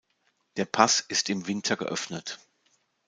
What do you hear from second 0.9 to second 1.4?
ist